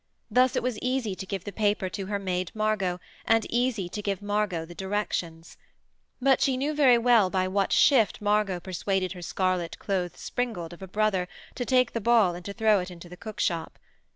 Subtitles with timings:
[0.31, 4.01] Thus it was easy to give the paper to her maid Margot, and easy to
[4.01, 5.57] give Margot the directions.
[6.19, 10.81] But she knew very well by what shift Margot persuaded her scarlet clothed springald of
[10.81, 13.77] a brother to take the ball and to throw it into the cookshop.